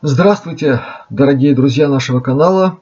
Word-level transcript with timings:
Здравствуйте, 0.00 0.80
дорогие 1.10 1.56
друзья 1.56 1.88
нашего 1.88 2.20
канала. 2.20 2.78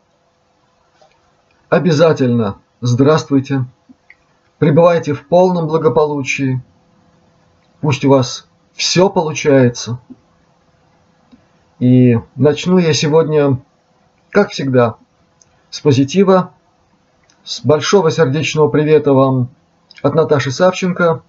Обязательно 1.71 2.59
здравствуйте. 2.83 3.65
Пребывайте 4.59 5.15
в 5.15 5.27
полном 5.27 5.67
благополучии. 5.67 6.61
Пусть 7.81 8.05
у 8.05 8.11
вас 8.11 8.47
все 8.75 9.09
получается. 9.09 9.99
И 11.79 12.19
начну 12.35 12.77
я 12.77 12.93
сегодня, 12.93 13.63
как 14.29 14.51
всегда, 14.51 14.97
с 15.71 15.81
позитива, 15.81 16.53
с 17.45 17.65
большого 17.65 18.11
сердечного 18.11 18.69
привета 18.69 19.15
вам 19.15 19.49
от 20.03 20.15
Наташи 20.15 20.51
Савченко. 20.51 21.23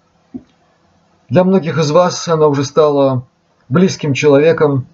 Для 1.29 1.45
многих 1.45 1.77
из 1.77 1.89
вас 1.91 2.27
она 2.27 2.47
уже 2.47 2.65
стала 2.65 3.25
близким 3.69 4.13
человеком, 4.13 4.85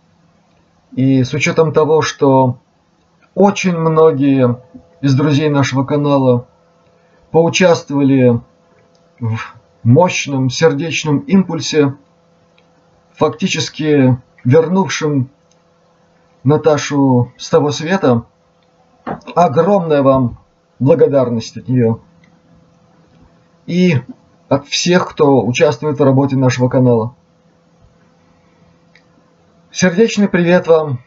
и 0.96 1.24
с 1.24 1.34
учетом 1.34 1.74
того, 1.74 2.02
что 2.02 2.58
очень 3.36 3.76
многие 3.76 4.60
из 5.02 5.16
друзей 5.16 5.50
нашего 5.50 5.84
канала 5.84 6.48
поучаствовали 7.32 8.40
в 9.20 9.40
мощном 9.84 10.50
сердечном 10.50 11.20
импульсе, 11.20 11.96
фактически 13.14 14.18
вернувшим 14.44 15.30
Наташу 16.44 17.32
с 17.38 17.50
того 17.50 17.72
света, 17.72 18.26
огромная 19.36 20.04
вам 20.04 20.40
благодарность 20.80 21.58
от 21.58 21.68
нее. 21.68 22.00
И 23.66 23.96
от 24.50 24.68
всех, 24.68 25.10
кто 25.10 25.44
участвует 25.46 26.00
в 26.00 26.04
работе 26.04 26.36
нашего 26.36 26.68
канала. 26.68 27.16
Сердечный 29.76 30.30
привет 30.30 30.68
вам 30.68 31.00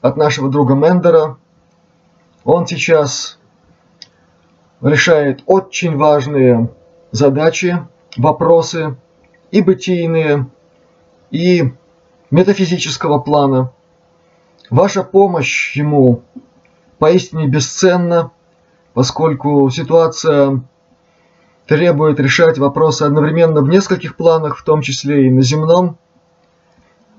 от 0.00 0.16
нашего 0.16 0.48
друга 0.48 0.76
Мендера. 0.76 1.38
Он 2.44 2.68
сейчас 2.68 3.36
решает 4.80 5.42
очень 5.46 5.96
важные 5.96 6.70
задачи, 7.10 7.84
вопросы 8.16 8.96
и 9.50 9.60
бытийные, 9.60 10.46
и 11.32 11.72
метафизического 12.30 13.18
плана. 13.18 13.72
Ваша 14.70 15.02
помощь 15.02 15.74
ему 15.74 16.22
поистине 17.00 17.48
бесценна, 17.48 18.30
поскольку 18.92 19.68
ситуация 19.70 20.62
требует 21.66 22.20
решать 22.20 22.56
вопросы 22.56 23.02
одновременно 23.02 23.62
в 23.62 23.68
нескольких 23.68 24.14
планах, 24.14 24.58
в 24.58 24.62
том 24.62 24.80
числе 24.80 25.26
и 25.26 25.30
на 25.30 25.42
земном, 25.42 25.98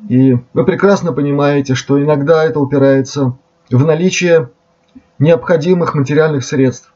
и 0.08 0.38
вы 0.54 0.66
прекрасно 0.66 1.14
понимаете, 1.14 1.74
что 1.74 2.02
иногда 2.02 2.44
это 2.44 2.60
упирается 2.60 3.38
в 3.70 3.86
наличие 3.86 4.52
необходимых 5.20 5.96
материальных 5.96 6.44
средств. 6.44 6.94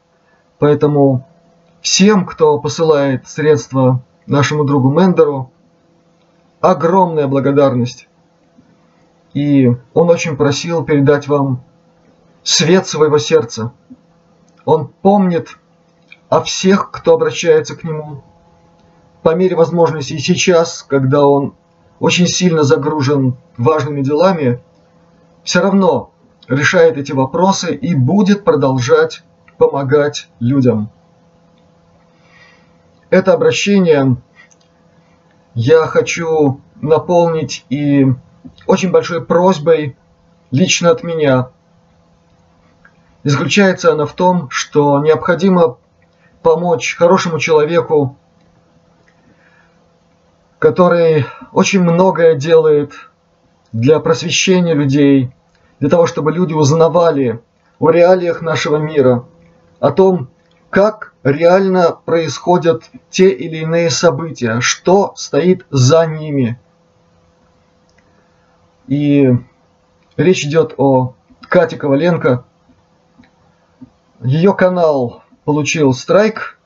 Поэтому 0.58 1.26
всем, 1.80 2.26
кто 2.26 2.58
посылает 2.58 3.26
средства 3.26 4.02
нашему 4.26 4.64
другу 4.64 4.90
Мендеру, 4.90 5.50
огромная 6.60 7.26
благодарность. 7.26 8.08
И 9.32 9.70
он 9.94 10.10
очень 10.10 10.36
просил 10.36 10.84
передать 10.84 11.28
вам 11.28 11.64
свет 12.42 12.86
своего 12.86 13.18
сердца. 13.18 13.72
Он 14.64 14.88
помнит 14.88 15.56
о 16.28 16.42
всех, 16.42 16.90
кто 16.90 17.14
обращается 17.14 17.76
к 17.76 17.84
нему. 17.84 18.22
По 19.22 19.34
мере 19.34 19.56
возможности 19.56 20.14
и 20.14 20.18
сейчас, 20.18 20.82
когда 20.82 21.26
он 21.26 21.54
очень 22.00 22.26
сильно 22.26 22.64
загружен 22.64 23.36
важными 23.56 24.02
делами, 24.02 24.60
все 25.44 25.60
равно 25.60 26.10
решает 26.48 26.96
эти 26.96 27.12
вопросы 27.12 27.74
и 27.74 27.94
будет 27.94 28.42
продолжать 28.42 29.22
помогать 29.58 30.28
людям. 30.40 30.90
Это 33.10 33.34
обращение 33.34 34.16
я 35.54 35.86
хочу 35.86 36.60
наполнить 36.80 37.66
и 37.68 38.06
очень 38.66 38.90
большой 38.90 39.24
просьбой 39.24 39.96
лично 40.50 40.90
от 40.90 41.02
меня. 41.02 41.50
И 43.22 43.28
заключается 43.28 43.92
она 43.92 44.06
в 44.06 44.14
том, 44.14 44.48
что 44.48 44.98
необходимо 45.00 45.76
помочь 46.42 46.96
хорошему 46.96 47.38
человеку 47.38 48.16
который 50.60 51.24
очень 51.52 51.80
многое 51.80 52.36
делает 52.36 52.92
для 53.72 53.98
просвещения 53.98 54.74
людей, 54.74 55.32
для 55.80 55.88
того, 55.88 56.06
чтобы 56.06 56.32
люди 56.32 56.52
узнавали 56.52 57.40
о 57.78 57.90
реалиях 57.90 58.42
нашего 58.42 58.76
мира, 58.76 59.24
о 59.80 59.90
том, 59.90 60.28
как 60.68 61.14
реально 61.24 61.98
происходят 62.04 62.84
те 63.08 63.30
или 63.30 63.60
иные 63.60 63.88
события, 63.88 64.60
что 64.60 65.14
стоит 65.16 65.64
за 65.70 66.06
ними. 66.06 66.60
И 68.86 69.30
речь 70.18 70.44
идет 70.44 70.74
о 70.76 71.14
Кате 71.40 71.78
Коваленко. 71.78 72.44
Ее 74.22 74.52
канал 74.52 75.22
получил 75.46 75.94
страйк, 75.94 76.58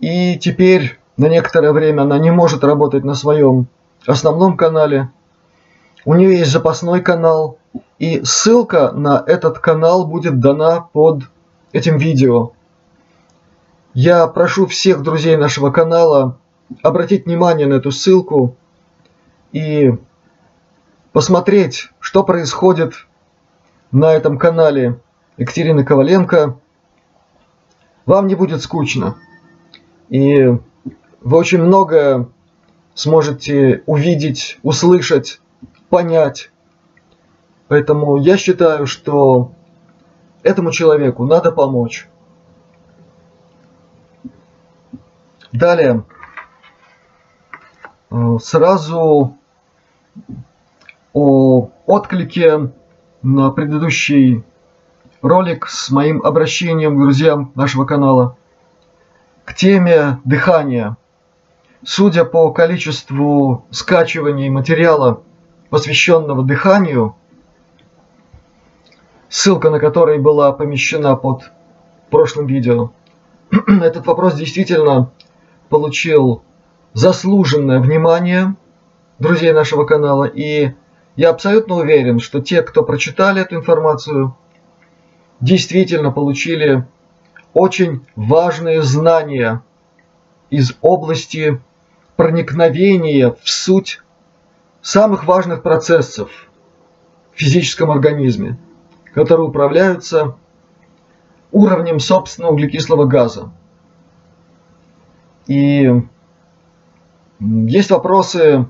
и 0.00 0.36
теперь 0.38 0.98
на 1.22 1.28
некоторое 1.28 1.72
время 1.72 2.02
она 2.02 2.18
не 2.18 2.32
может 2.32 2.64
работать 2.64 3.04
на 3.04 3.14
своем 3.14 3.68
основном 4.06 4.56
канале. 4.56 5.10
У 6.04 6.14
нее 6.14 6.38
есть 6.38 6.50
запасной 6.50 7.00
канал, 7.00 7.58
и 8.00 8.24
ссылка 8.24 8.90
на 8.90 9.22
этот 9.24 9.60
канал 9.60 10.04
будет 10.04 10.40
дана 10.40 10.80
под 10.80 11.22
этим 11.70 11.96
видео. 11.96 12.52
Я 13.94 14.26
прошу 14.26 14.66
всех 14.66 15.02
друзей 15.02 15.36
нашего 15.36 15.70
канала 15.70 16.38
обратить 16.82 17.26
внимание 17.26 17.68
на 17.68 17.74
эту 17.74 17.92
ссылку 17.92 18.56
и 19.52 19.94
посмотреть, 21.12 21.90
что 22.00 22.24
происходит 22.24 23.06
на 23.92 24.12
этом 24.12 24.38
канале 24.38 24.98
Екатерины 25.36 25.84
Коваленко. 25.84 26.58
Вам 28.06 28.26
не 28.26 28.34
будет 28.34 28.60
скучно. 28.60 29.14
И 30.08 30.58
вы 31.22 31.38
очень 31.38 31.62
много 31.62 32.28
сможете 32.94 33.82
увидеть, 33.86 34.58
услышать, 34.62 35.40
понять. 35.88 36.50
Поэтому 37.68 38.16
я 38.16 38.36
считаю, 38.36 38.86
что 38.86 39.52
этому 40.42 40.72
человеку 40.72 41.24
надо 41.24 41.52
помочь. 41.52 42.08
Далее. 45.52 46.04
Э, 48.10 48.38
сразу 48.42 49.36
о 51.12 51.68
отклике 51.86 52.72
на 53.22 53.50
предыдущий 53.50 54.44
ролик 55.20 55.68
с 55.68 55.90
моим 55.90 56.22
обращением 56.22 56.96
к 56.96 57.00
друзьям 57.00 57.52
нашего 57.54 57.84
канала 57.84 58.36
к 59.44 59.54
теме 59.54 60.20
дыхания– 60.24 60.96
Судя 61.84 62.24
по 62.24 62.52
количеству 62.52 63.66
скачиваний 63.70 64.48
материала, 64.50 65.22
посвященного 65.68 66.44
дыханию, 66.44 67.16
ссылка 69.28 69.68
на 69.68 69.80
который 69.80 70.18
была 70.18 70.52
помещена 70.52 71.16
под 71.16 71.50
прошлым 72.08 72.46
видео, 72.46 72.92
этот 73.66 74.06
вопрос 74.06 74.34
действительно 74.34 75.10
получил 75.70 76.44
заслуженное 76.92 77.80
внимание 77.80 78.54
друзей 79.18 79.52
нашего 79.52 79.84
канала. 79.84 80.24
И 80.24 80.74
я 81.16 81.30
абсолютно 81.30 81.76
уверен, 81.76 82.20
что 82.20 82.40
те, 82.40 82.62
кто 82.62 82.84
прочитали 82.84 83.42
эту 83.42 83.56
информацию, 83.56 84.36
действительно 85.40 86.12
получили 86.12 86.86
очень 87.54 88.06
важные 88.14 88.82
знания 88.82 89.64
из 90.48 90.76
области 90.80 91.60
проникновение 92.16 93.34
в 93.42 93.48
суть 93.48 94.00
самых 94.80 95.24
важных 95.24 95.62
процессов 95.62 96.30
в 97.32 97.38
физическом 97.38 97.90
организме, 97.90 98.58
которые 99.14 99.48
управляются 99.48 100.36
уровнем 101.50 101.98
собственного 102.00 102.52
углекислого 102.52 103.04
газа. 103.04 103.52
И 105.46 105.90
есть 107.40 107.90
вопросы, 107.90 108.66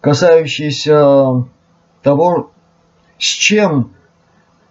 касающиеся 0.00 1.44
того, 2.02 2.50
с 3.18 3.24
чем 3.24 3.92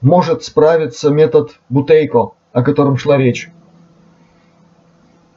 может 0.02 0.44
справиться 0.44 1.10
метод 1.10 1.60
Бутейко, 1.70 2.32
о 2.54 2.64
котором 2.64 2.98
шла 2.98 3.18
речь. 3.18 3.52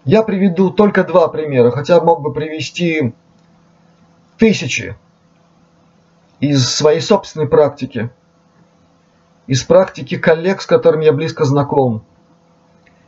Я 0.05 0.23
приведу 0.23 0.71
только 0.71 1.05
два 1.05 1.29
примера, 1.29 1.71
хотя 1.71 2.01
мог 2.01 2.23
бы 2.23 2.33
привести 2.33 3.15
тысячи. 4.37 4.97
из 6.43 6.69
своей 6.75 7.01
собственной 7.01 7.47
практики, 7.47 8.11
из 9.47 9.63
практики 9.63 10.19
коллег, 10.19 10.61
с 10.61 10.67
которыми 10.67 11.05
я 11.05 11.13
близко 11.13 11.45
знаком, 11.45 12.05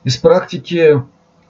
из 0.05 0.17
практики 0.17 1.03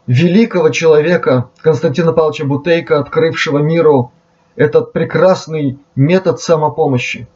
великого 0.07 0.71
человека 0.71 1.51
Константина 1.59 2.15
Павловича 2.15 2.47
Бутейка, 2.47 2.99
открывшего 3.01 3.59
миру 3.59 4.13
этот 4.57 4.95
прекрасный 4.95 5.79
метод 5.95 6.41
самопомощи. 6.41 7.29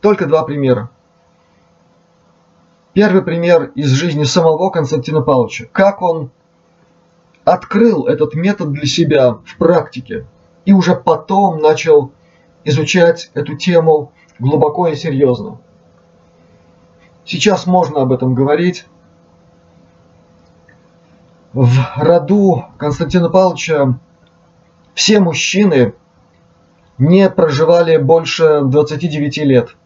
Только 0.00 0.26
два 0.26 0.42
примера. 0.42 0.90
Первый 2.94 3.22
пример 3.22 3.70
из 3.76 3.90
жизни 3.90 4.24
самого 4.24 4.70
Константина 4.70 5.20
Павловича. 5.20 5.66
Как 5.70 6.02
он 6.02 6.32
открыл 7.44 8.06
этот 8.06 8.34
метод 8.34 8.72
для 8.72 8.86
себя 8.86 9.32
в 9.32 9.56
практике 9.58 10.26
и 10.64 10.72
уже 10.72 10.96
потом 10.96 11.58
начал 11.58 12.12
изучать 12.64 13.30
эту 13.34 13.56
тему 13.56 14.12
глубоко 14.38 14.88
и 14.88 14.96
серьезно. 14.96 15.58
Сейчас 17.24 17.66
можно 17.66 18.02
об 18.02 18.12
этом 18.12 18.34
говорить. 18.34 18.86
В 21.52 21.68
роду 21.96 22.64
Константина 22.78 23.28
Павловича 23.28 23.98
все 24.94 25.20
мужчины 25.20 25.94
не 26.98 27.28
проживали 27.30 27.96
больше 27.96 28.62
29 28.64 29.38
лет. 29.38 29.76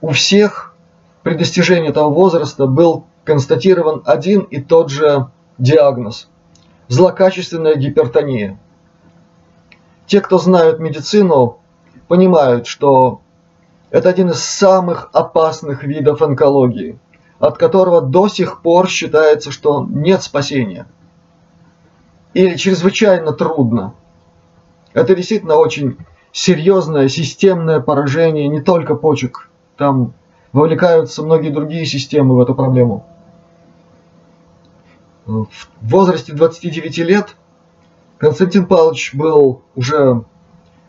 У 0.00 0.10
всех 0.10 0.74
при 1.22 1.34
достижении 1.34 1.90
этого 1.90 2.10
возраста 2.10 2.66
был 2.66 3.04
констатирован 3.24 4.02
один 4.04 4.40
и 4.42 4.60
тот 4.60 4.90
же 4.90 5.28
диагноз– 5.58 6.28
злокачественная 6.92 7.76
гипертония. 7.76 8.58
Те, 10.06 10.20
кто 10.20 10.36
знают 10.36 10.78
медицину, 10.78 11.58
понимают, 12.06 12.66
что 12.66 13.22
это 13.90 14.10
один 14.10 14.28
из 14.30 14.44
самых 14.44 15.08
опасных 15.14 15.84
видов 15.84 16.20
онкологии, 16.20 16.98
от 17.38 17.56
которого 17.56 18.02
до 18.02 18.28
сих 18.28 18.60
пор 18.60 18.88
считается, 18.88 19.50
что 19.50 19.86
нет 19.88 20.22
спасения. 20.22 20.86
Или 22.34 22.56
чрезвычайно 22.56 23.32
трудно. 23.32 23.94
Это 24.92 25.14
действительно 25.14 25.56
очень 25.56 25.96
серьезное 26.30 27.08
системное 27.08 27.80
поражение 27.80 28.48
не 28.48 28.60
только 28.60 28.96
почек. 28.96 29.48
Там 29.78 30.12
вовлекаются 30.52 31.22
многие 31.22 31.48
другие 31.48 31.86
системы 31.86 32.36
в 32.36 32.40
эту 32.40 32.54
проблему. 32.54 33.06
В 35.24 35.46
возрасте 35.80 36.32
29 36.32 36.98
лет 36.98 37.36
Константин 38.18 38.66
Павлович 38.66 39.14
был 39.14 39.62
уже 39.76 40.24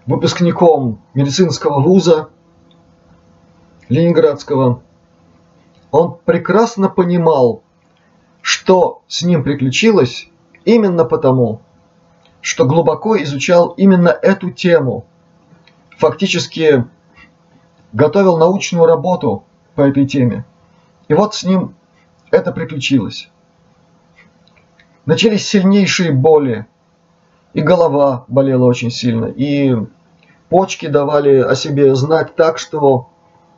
выпускником 0.08 1.02
медицинского 1.14 1.82
вуза 1.82 2.30
Ленинградского. 3.90 4.82
Он 5.92 6.18
прекрасно 6.26 6.90
понимал, 6.90 7.62
что 8.42 9.04
с 9.08 9.22
ним 9.22 9.44
приключилось 9.44 10.30
именно 10.66 11.06
потому, 11.06 11.62
что 12.42 12.66
глубоко 12.66 13.22
изучал 13.22 13.70
именно 13.78 14.10
эту 14.10 14.50
тему. 14.50 15.06
Фактически 16.00 16.86
готовил 17.94 18.38
научную 18.38 18.88
работу 18.88 19.44
по 19.76 19.82
этой 19.82 20.08
теме. 20.08 20.44
И 21.08 21.14
вот 21.14 21.36
с 21.36 21.44
ним 21.44 21.76
это 22.32 22.52
приключилось. 22.52 23.30
Начались 25.06 25.48
сильнейшие 25.48 26.12
боли, 26.14 26.66
и 27.54 27.62
голова 27.62 28.24
болела 28.30 28.64
очень 28.66 28.90
сильно, 28.90 29.26
и 29.26 29.76
почки 30.48 30.88
давали 30.88 31.40
о 31.40 31.56
себе 31.56 31.94
знать 31.94 32.36
так, 32.36 32.58
что 32.58 33.10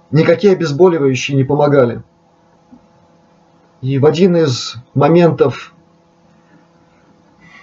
никакие 0.09 0.53
обезболивающие 0.53 1.37
не 1.37 1.43
помогали. 1.43 2.01
И 3.81 3.99
в 3.99 4.05
один 4.07 4.35
из 4.35 4.75
моментов 4.95 5.75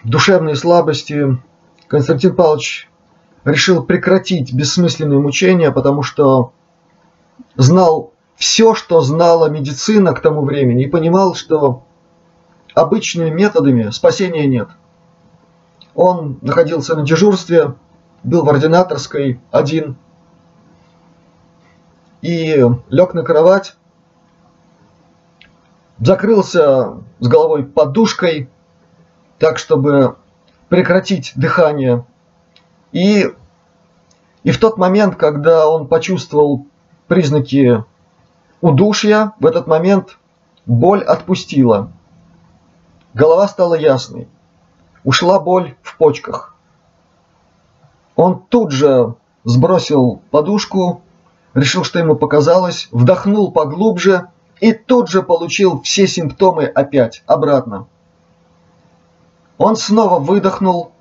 душевной 0.05 0.55
слабости 0.55 1.39
Константин 1.89 2.37
Павлович 2.37 2.89
решил 3.45 3.83
прекратить 3.83 4.53
бессмысленные 4.53 5.19
мучения, 5.19 5.73
потому 5.73 6.05
что 6.05 6.53
знал 7.57 8.13
все, 8.37 8.75
что 8.75 9.01
знала 9.01 9.49
медицина 9.49 10.13
к 10.13 10.21
тому 10.21 10.43
времени, 10.43 10.85
и 10.85 10.89
понимал, 10.89 11.35
что 11.35 11.83
обычными 12.75 13.31
методами 13.31 13.91
спасения 13.91 14.47
нет. 14.47 14.69
Он 15.95 16.39
находился 16.41 16.97
на 16.97 17.05
дежурстве, 17.05 17.75
был 18.25 18.45
в 18.45 18.49
ординаторской 18.49 19.41
один 19.51 19.97
и 22.23 22.65
лег 22.89 23.15
на 23.15 23.23
кровать, 23.25 23.75
закрылся 25.99 26.95
с 27.19 27.29
головой 27.29 27.65
подушкой, 27.65 28.49
так, 29.39 29.59
чтобы 29.59 30.17
прекратить 30.69 31.33
дыхание. 31.35 32.07
И, 32.93 33.29
и 34.45 34.51
в 34.51 34.59
тот 34.59 34.79
момент, 34.79 35.17
когда 35.17 35.69
он 35.69 35.89
почувствовал 35.89 36.67
признаки 37.09 37.85
удушья, 38.61 39.33
в 39.41 39.47
этот 39.47 39.67
момент 39.67 40.19
боль 40.65 41.03
отпустила. 41.03 41.93
Голова 43.15 43.47
стала 43.49 43.75
ясной. 43.75 44.29
Ушла 45.05 45.39
боль 45.39 45.75
в 45.83 45.97
почках. 45.97 46.55
Он 48.17 48.43
тут 48.49 48.71
же 48.71 49.15
сбросил 49.45 50.23
подушку, 50.31 51.03
решил, 51.55 51.85
что 51.85 51.99
ему 51.99 52.15
показалось, 52.17 52.89
вдохнул 52.91 53.53
поглубже 53.53 54.29
и 54.61 54.73
тут 54.73 55.09
же 55.09 55.23
получил 55.23 55.83
все 55.83 56.07
симптомы 56.07 56.65
опять, 56.67 57.23
обратно. 57.27 57.87
Он 59.59 59.77
снова 59.77 60.19
выдохнул, 60.19 60.93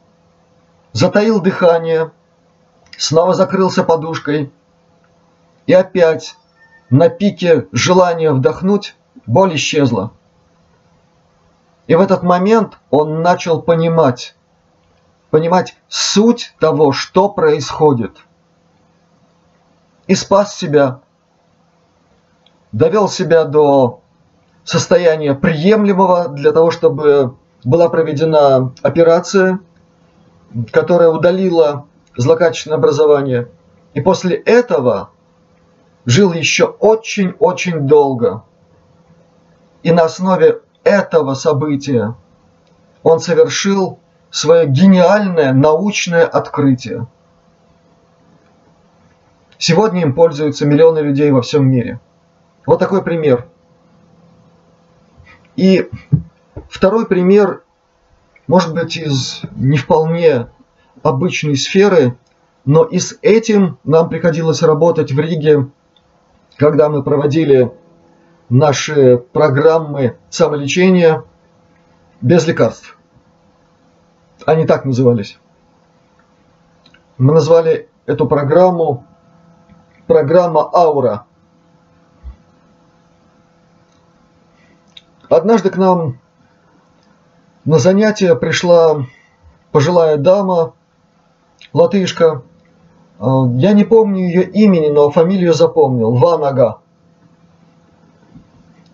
затаил 0.93 1.39
дыхание, 1.41 2.11
снова 2.97 3.33
закрылся 3.33 3.83
подушкой 3.83 4.51
и 5.67 5.73
опять 5.73 6.35
на 6.89 7.09
пике 7.09 7.67
желания 7.71 8.31
вдохнуть 8.31 8.95
боль 9.25 9.55
исчезла. 9.55 10.11
И 11.91 11.95
в 11.95 11.99
этот 11.99 12.23
момент 12.23 12.77
он 12.89 13.21
начал 13.21 13.61
понимать, 13.61 14.33
понимать 15.29 15.75
суть 15.89 16.55
того, 16.57 16.93
что 16.93 17.27
происходит. 17.27 18.15
И 20.07 20.15
спас 20.15 20.55
себя, 20.55 21.01
довел 22.71 23.09
себя 23.09 23.43
до 23.43 23.99
состояния 24.63 25.33
приемлемого 25.33 26.29
для 26.29 26.53
того, 26.53 26.71
чтобы 26.71 27.35
была 27.65 27.89
проведена 27.89 28.71
операция, 28.83 29.59
которая 30.71 31.09
удалила 31.09 31.87
злокачественное 32.15 32.77
образование. 32.77 33.49
И 33.93 33.99
после 33.99 34.37
этого 34.37 35.09
жил 36.05 36.31
еще 36.31 36.67
очень-очень 36.67 37.81
долго. 37.81 38.43
И 39.83 39.91
на 39.91 40.03
основе 40.03 40.61
этого 40.83 41.33
события 41.33 42.15
он 43.03 43.19
совершил 43.19 43.99
свое 44.29 44.67
гениальное 44.67 45.53
научное 45.53 46.25
открытие. 46.25 47.07
Сегодня 49.57 50.01
им 50.01 50.13
пользуются 50.13 50.65
миллионы 50.65 50.99
людей 50.99 51.29
во 51.31 51.41
всем 51.41 51.69
мире. 51.69 51.99
Вот 52.65 52.79
такой 52.79 53.03
пример. 53.03 53.47
И 55.55 55.89
второй 56.69 57.05
пример, 57.05 57.63
может 58.47 58.73
быть, 58.73 58.97
из 58.97 59.41
не 59.55 59.77
вполне 59.77 60.47
обычной 61.03 61.55
сферы, 61.55 62.17
но 62.65 62.83
и 62.83 62.99
с 62.99 63.17
этим 63.21 63.77
нам 63.83 64.09
приходилось 64.09 64.61
работать 64.61 65.11
в 65.11 65.19
Риге, 65.19 65.67
когда 66.57 66.89
мы 66.89 67.03
проводили 67.03 67.71
наши 68.51 69.17
программы 69.17 70.17
самолечения 70.29 71.23
без 72.19 72.45
лекарств. 72.45 72.97
Они 74.45 74.65
так 74.65 74.85
назывались. 74.85 75.39
Мы 77.17 77.33
назвали 77.33 77.89
эту 78.05 78.27
программу 78.27 79.05
программа 80.05 80.69
Аура. 80.73 81.25
Однажды 85.29 85.69
к 85.69 85.77
нам 85.77 86.19
на 87.63 87.79
занятие 87.79 88.35
пришла 88.35 89.05
пожилая 89.71 90.17
дама, 90.17 90.73
латышка. 91.71 92.41
А, 93.17 93.45
я 93.53 93.71
не 93.71 93.85
помню 93.85 94.25
ее 94.25 94.43
имени, 94.43 94.89
но 94.89 95.09
фамилию 95.09 95.53
запомнил. 95.53 96.11
Ванага. 96.11 96.80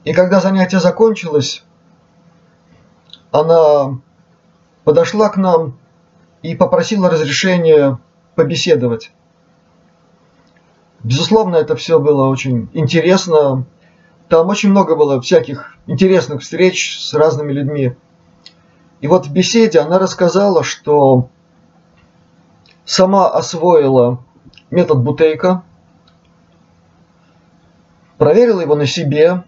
И 0.08 0.14
когда 0.14 0.40
занятие 0.40 0.80
закончилось, 0.80 1.66
она 3.32 4.00
подошла 4.86 5.28
к 5.28 5.36
нам 5.36 5.78
и 6.42 6.56
попросила 6.56 7.10
разрешения 7.10 8.00
побеседовать. 8.34 9.12
Безусловно, 11.04 11.58
это 11.58 11.76
все 11.76 12.00
было 12.00 12.30
очень 12.30 12.70
интересно. 12.72 13.66
Там 14.30 14.48
очень 14.48 14.70
много 14.70 14.96
было 14.96 15.20
всяких 15.20 15.76
интересных 15.88 16.42
встреч 16.42 17.02
с 17.02 17.14
разными 17.14 17.52
людьми. 17.52 17.98
И 19.02 19.08
вот 19.08 19.28
в 19.28 19.34
беседе 19.34 19.80
она 19.80 20.00
рассказала, 20.00 20.64
что 20.64 21.28
сама 22.86 23.28
освоила 23.30 24.24
метод 24.72 25.00
Бутейка, 25.00 25.64
проверила 28.18 28.62
его 28.62 28.76
на 28.76 28.86
себе, 28.86 29.44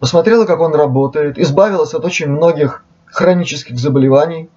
посмотрела, 0.00 0.46
как 0.46 0.60
он 0.60 0.74
работает, 0.74 1.38
избавилась 1.38 1.94
от 1.94 2.04
очень 2.04 2.28
многих 2.28 2.84
хронических 3.06 3.78
заболеваний 3.78 4.48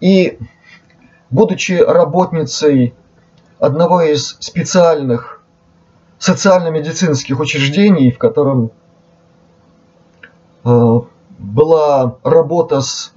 и, 0.00 0.38
будучи 1.30 1.72
работницей 1.74 2.94
одного 3.58 4.02
из 4.02 4.36
специальных 4.40 5.42
социально-медицинских 6.18 7.38
учреждений, 7.38 8.10
в 8.10 8.18
котором 8.18 8.70
э, 10.64 11.00
была 11.38 12.16
работа 12.22 12.80
с 12.80 13.12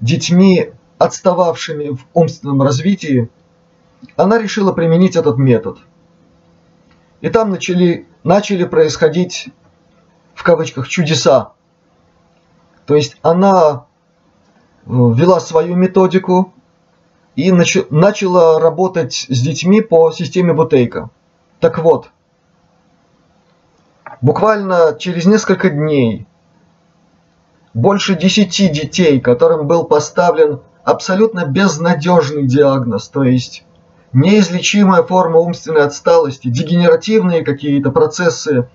детьми, 0.00 0.72
отстававшими 0.98 1.90
в 1.90 2.06
умственном 2.14 2.62
развитии, 2.62 3.28
она 4.16 4.38
решила 4.38 4.72
применить 4.72 5.16
этот 5.16 5.38
метод. 5.38 5.78
И 7.20 7.30
там 7.30 7.50
начали, 7.50 8.06
начали 8.22 8.64
происходить, 8.64 9.48
в 10.34 10.42
кавычках, 10.42 10.88
чудеса. 10.88 11.52
То 12.86 12.94
есть 12.94 13.16
она 13.22 13.86
э, 14.86 14.90
ввела 14.90 15.40
свою 15.40 15.76
методику 15.76 16.52
и 17.36 17.50
нач, 17.50 17.78
начала 17.90 18.60
работать 18.60 19.26
с 19.28 19.40
детьми 19.40 19.80
по 19.80 20.12
системе 20.12 20.52
Бутейка. 20.52 21.10
Так 21.60 21.78
вот, 21.78 22.10
буквально 24.20 24.96
через 24.98 25.24
несколько 25.24 25.70
дней 25.70 26.26
больше 27.72 28.14
десяти 28.14 28.68
детей, 28.68 29.20
которым 29.20 29.66
был 29.66 29.84
поставлен 29.84 30.60
абсолютно 30.84 31.46
безнадежный 31.46 32.46
диагноз, 32.46 33.08
то 33.08 33.24
есть 33.24 33.64
неизлечимая 34.12 35.02
форма 35.02 35.38
умственной 35.38 35.82
отсталости, 35.82 36.48
дегенеративные 36.48 37.44
какие-то 37.44 37.90
процессы 37.90 38.68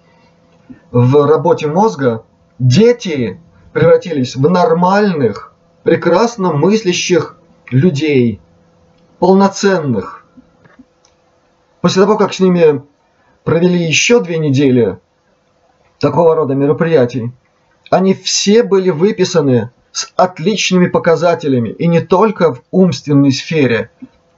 в 0.91 1.25
работе 1.27 1.67
мозга, 1.67 2.23
дети 2.57 3.39
превратились 3.73 4.35
в 4.35 4.49
нормальных, 4.49 5.53
прекрасно 5.83 6.51
мыслящих 6.51 7.38
людей, 7.71 8.41
полноценных. 9.19 10.25
После 11.81 12.01
того, 12.01 12.17
как 12.17 12.33
с 12.33 12.39
ними 12.39 12.83
провели 13.43 13.83
еще 13.83 14.21
две 14.21 14.38
недели 14.38 14.99
такого 15.99 16.35
рода 16.35 16.55
мероприятий, 16.55 17.31
они 17.89 18.13
все 18.13 18.63
были 18.63 18.89
выписаны 18.89 19.71
с 19.91 20.11
отличными 20.15 20.88
показателями, 20.88 21.69
и 21.69 21.88
не 21.88 22.01
только 22.01 22.53
в 22.53 22.63
умственной 22.71 23.31
сфере, 23.31 23.89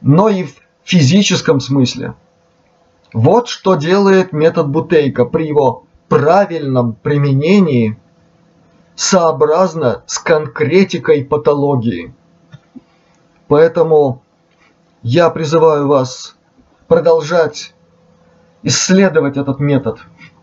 но 0.02 0.30
и 0.30 0.44
в 0.44 0.54
физическом 0.84 1.60
смысле. 1.60 2.14
Вот 3.14 3.50
что 3.50 3.76
делает 3.76 4.32
метод 4.32 4.70
Бутейка 4.70 5.26
при 5.26 5.48
его 5.48 5.86
правильном 6.12 6.92
применении 6.92 7.98
сообразно 8.96 10.04
с 10.08 10.20
конкретикой 10.20 11.24
патологии. 11.24 12.14
Поэтому 13.48 14.22
я 15.04 15.30
призываю 15.30 15.88
вас 15.88 16.36
продолжать 16.90 17.74
исследовать 18.62 19.38
этот 19.38 19.62
метод, 19.62 20.00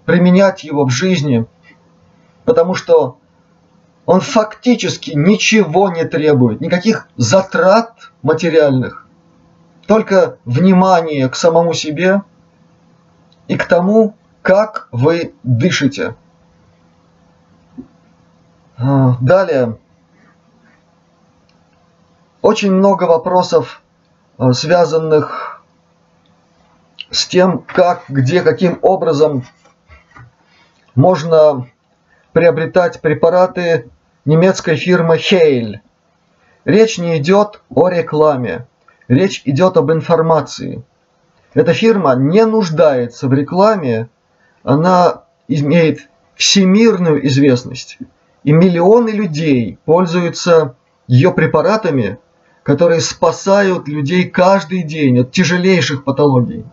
применять 0.07 0.65
его 0.65 0.87
в 0.87 0.91
жизни, 0.91 1.45
потому 2.47 2.75
что 2.75 3.19
он 4.07 4.23
фактически 4.23 5.11
ничего 5.11 5.91
не 5.91 6.05
требует, 6.05 6.63
никаких 6.63 7.09
затрат 7.19 8.11
материальных, 8.23 9.07
только 9.87 10.39
внимание 10.47 11.29
к 11.29 11.35
самому 11.35 11.75
себе 11.75 12.23
и 13.49 13.57
к 13.59 13.67
тому, 13.67 14.15
как 14.49 14.89
вы 14.93 15.35
дышите. 15.43 16.17
А, 18.79 19.19
далее. 19.21 19.77
Очень 22.41 22.73
много 22.73 23.05
вопросов, 23.05 23.83
а, 24.39 24.55
связанных 24.55 25.63
с 27.11 27.27
тем, 27.27 27.59
как, 27.59 28.05
где, 28.09 28.41
каким 28.41 28.79
образом 28.81 29.45
можно 30.95 31.69
приобретать 32.33 33.03
препараты 33.03 33.91
немецкой 34.25 34.77
фирмы 34.77 35.17
Heil. 35.17 35.81
Речь 36.65 36.97
не 36.97 37.19
идет 37.19 37.61
о 37.69 37.89
рекламе, 37.89 38.67
речь 39.09 39.43
идет 39.45 39.77
об 39.77 39.93
информации. 39.93 40.83
Эта 41.53 41.75
фирма 41.75 42.15
не 42.15 42.47
нуждается 42.47 43.29
в 43.29 43.35
рекламе, 43.35 44.09
она 44.69 45.23
имеет 45.49 46.11
всемирную 46.35 47.27
известность. 47.27 47.97
И 48.45 48.53
миллионы 48.53 49.09
людей 49.09 49.79
пользуются 49.87 50.75
ее 51.07 51.33
препаратами, 51.33 52.19
которые 52.63 53.01
спасают 53.01 53.89
людей 53.89 54.29
каждый 54.29 54.83
день 54.83 55.21
от 55.21 55.33
тяжелейших 55.33 56.05
патологий, 56.05 56.67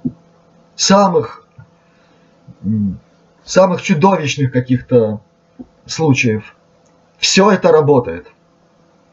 самых, 0.75 1.47
самых 3.45 3.81
чудовищных 3.81 4.51
каких-то 4.51 5.21
случаев. 5.85 6.53
Все 7.17 7.49
это 7.49 7.71
работает. 7.71 8.27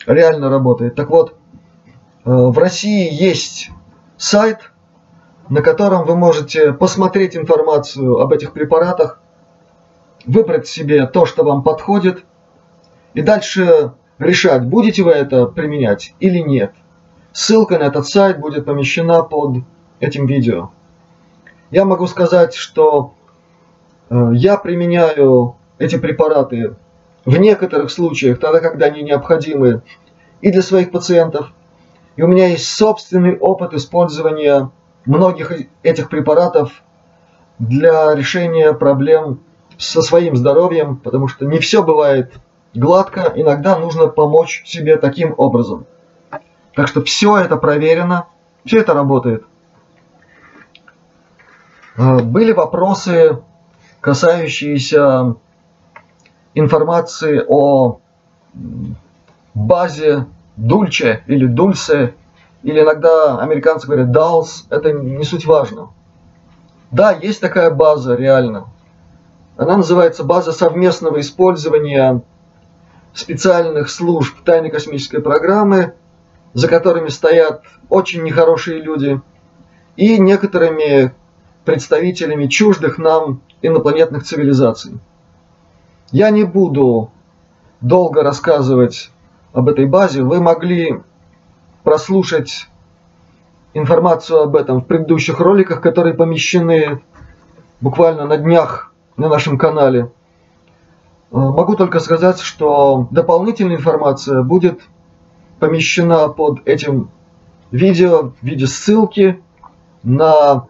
Реально 0.07 0.51
работает. 0.51 0.97
Так 0.97 1.09
вот, 1.09 1.37
э, 1.85 1.85
в 2.25 2.59
России 2.59 3.09
есть 3.13 3.71
сайт, 4.17 4.72
на 5.49 5.63
котором 5.63 6.05
вы 6.05 6.17
можете 6.17 6.73
посмотреть 6.73 7.37
информацию 7.37 8.19
об 8.19 8.33
этих 8.33 8.53
препаратах, 8.53 9.21
выбрать 10.27 10.67
себе 10.67 11.07
то, 11.07 11.27
что 11.27 11.45
вам 11.45 11.63
подходит, 11.63 12.25
и 13.15 13.23
дальше 13.23 13.93
решать, 14.19 14.65
будете 14.65 15.03
вы 15.03 15.13
это 15.13 15.47
применять 15.47 16.15
или 16.21 16.39
нет. 16.39 16.73
Ссылка 17.33 17.79
на 17.79 17.85
этот 17.85 18.07
сайт 18.07 18.41
будет 18.41 18.65
помещена 18.65 19.23
под 19.23 19.59
этим 20.01 20.27
видео. 20.27 20.71
Я 21.71 21.85
могу 21.85 22.07
сказать, 22.07 22.55
что 22.55 23.15
э, 24.11 24.31
я 24.35 24.59
применяю 24.59 25.57
эти 25.79 25.97
препараты 25.97 26.77
в 27.25 27.37
некоторых 27.39 27.91
случаях, 27.91 28.39
тогда, 28.39 28.61
когда 28.61 28.87
они 28.87 29.03
необходимы 29.03 29.83
и 30.41 30.51
для 30.51 30.63
своих 30.63 30.91
пациентов. 30.91 31.53
И 32.17 32.23
у 32.23 32.27
меня 32.27 32.49
есть 32.49 32.69
собственный 32.69 33.39
опыт 33.39 33.73
использования 33.73 34.71
многих 35.07 35.53
этих 35.83 36.09
препаратов 36.09 36.83
для 37.59 38.15
решения 38.15 38.73
проблем 38.73 39.41
со 39.79 40.03
своим 40.03 40.37
здоровьем, 40.37 40.97
потому 40.97 41.29
что 41.29 41.45
не 41.47 41.59
все 41.59 41.83
бывает 41.83 42.33
гладко, 42.75 43.33
иногда 43.35 43.79
нужно 43.79 44.07
помочь 44.07 44.63
себе 44.65 44.97
таким 44.97 45.35
образом. 45.37 45.87
Так 46.75 46.89
что 46.89 47.03
все 47.03 47.39
это 47.39 47.57
проверено, 47.57 48.27
все 48.65 48.81
это 48.81 48.95
работает. 48.95 49.45
Э, 51.97 52.21
были 52.21 52.53
вопросы, 52.53 53.39
касающиеся 54.01 55.37
информации 56.55 57.45
о 57.47 57.99
базе 59.55 60.27
Дульче 60.57 61.25
или 61.27 61.47
Дульсе, 61.47 62.15
или 62.63 62.81
иногда 62.81 63.39
американцы 63.39 63.87
говорят 63.87 64.09
DALS, 64.09 64.67
это 64.71 64.93
не 64.93 65.25
суть 65.25 65.47
важно. 65.47 65.91
Да, 66.91 67.13
есть 67.13 67.41
такая 67.41 67.71
база 67.71 68.15
реально. 68.15 68.67
Она 69.57 69.79
называется 69.79 70.25
база 70.25 70.53
совместного 70.53 71.21
использования 71.21 72.23
специальных 73.15 73.91
служб 73.91 74.43
тайной 74.45 74.71
космической 74.71 75.21
программы, 75.21 75.95
за 76.55 76.69
которыми 76.69 77.09
стоят 77.09 77.63
очень 77.89 78.23
нехорошие 78.23 78.81
люди, 78.81 79.21
и 79.97 80.19
некоторыми 80.19 81.13
представителями 81.65 82.47
чуждых 82.47 82.99
нам 82.99 83.43
инопланетных 83.61 84.25
цивилизаций. 84.25 84.99
Я 86.11 86.31
не 86.31 86.45
буду 86.45 87.11
долго 87.81 88.23
рассказывать 88.23 89.11
об 89.53 89.69
этой 89.69 89.87
базе. 89.87 90.23
Вы 90.23 90.41
могли 90.41 91.03
прослушать 91.85 92.69
информацию 93.75 94.43
об 94.43 94.57
этом 94.57 94.81
в 94.81 94.87
предыдущих 94.87 95.41
роликах, 95.41 95.81
которые 95.81 96.15
помещены 96.15 97.03
буквально 97.81 98.27
на 98.27 98.37
днях 98.37 98.93
на 99.17 99.29
нашем 99.29 99.59
канале. 99.59 100.11
Э, 101.31 101.37
могу 101.37 101.77
только 101.77 102.01
сказать, 102.01 102.41
что 102.41 103.09
дополнительная 103.11 103.77
информация 103.77 104.43
будет 104.43 104.83
помещена 105.59 106.29
под 106.29 106.67
этим 106.67 107.11
видео 107.71 108.33
в 108.41 108.43
виде 108.43 108.67
ссылки 108.67 109.43
на 110.03 110.67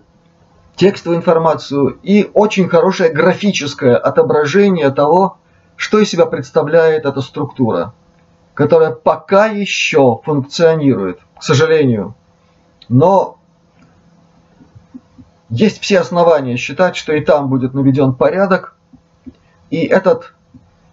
текстовую 0.76 1.18
информацию 1.18 1.98
и 2.02 2.30
очень 2.32 2.68
хорошее 2.68 3.12
графическое 3.12 3.96
отображение 3.96 4.90
того, 4.90 5.38
что 5.76 5.98
из 5.98 6.10
себя 6.10 6.26
представляет 6.26 7.06
эта 7.06 7.20
структура, 7.20 7.92
которая 8.54 8.90
пока 8.92 9.46
еще 9.46 10.20
функционирует, 10.24 11.20
к 11.38 11.42
сожалению. 11.42 12.14
Но 12.88 13.38
есть 15.48 15.80
все 15.80 16.00
основания 16.00 16.56
считать, 16.56 16.96
что 16.96 17.12
и 17.12 17.20
там 17.20 17.48
будет 17.48 17.74
наведен 17.74 18.14
порядок, 18.14 18.76
и 19.70 19.84
этот 19.84 20.34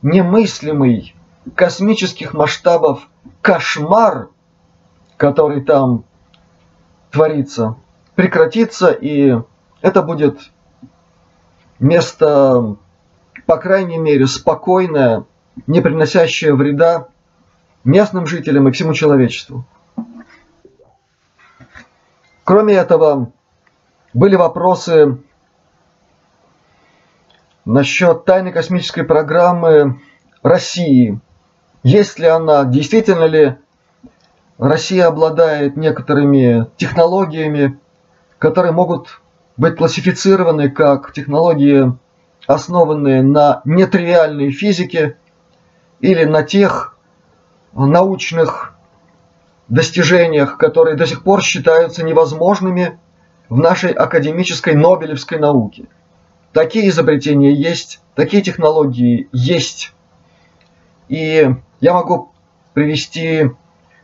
немыслимый 0.01 1.15
космических 1.55 2.33
масштабов 2.33 3.07
кошмар, 3.41 4.29
который 5.17 5.61
там 5.61 6.05
творится, 7.11 7.75
прекратится, 8.15 8.91
и 8.91 9.35
это 9.81 10.01
будет 10.01 10.51
место, 11.79 12.75
по 13.45 13.57
крайней 13.57 13.97
мере, 13.97 14.27
спокойное, 14.27 15.25
не 15.67 15.81
приносящее 15.81 16.53
вреда 16.53 17.07
местным 17.83 18.27
жителям 18.27 18.67
и 18.67 18.71
всему 18.71 18.93
человечеству. 18.93 19.65
Кроме 22.43 22.73
этого, 22.73 23.31
были 24.13 24.35
вопросы 24.35 25.19
насчет 27.65 28.25
тайной 28.25 28.51
космической 28.51 29.03
программы 29.03 30.01
России. 30.41 31.19
Есть 31.83 32.17
ли 32.19 32.25
она, 32.25 32.65
действительно 32.65 33.25
ли 33.25 33.57
Россия 34.57 35.07
обладает 35.07 35.77
некоторыми 35.77 36.67
технологиями, 36.75 37.79
которые 38.39 38.71
могут 38.71 39.21
быть 39.55 39.75
классифицированы 39.75 40.69
как 40.69 41.13
технологии, 41.13 41.93
основанные 42.47 43.21
на 43.21 43.61
нетривиальной 43.63 44.51
физике 44.51 45.17
или 45.99 46.23
на 46.23 46.43
тех 46.43 46.97
научных 47.73 48.73
достижениях, 49.67 50.57
которые 50.57 50.95
до 50.95 51.05
сих 51.05 51.23
пор 51.23 51.41
считаются 51.41 52.03
невозможными 52.03 52.99
в 53.49 53.57
нашей 53.57 53.91
академической 53.91 54.75
Нобелевской 54.75 55.39
науке. 55.39 55.85
Такие 56.53 56.89
изобретения 56.89 57.53
есть, 57.53 58.01
такие 58.15 58.41
технологии 58.41 59.29
есть. 59.31 59.93
И 61.07 61.49
я 61.79 61.93
могу 61.93 62.31
привести 62.73 63.51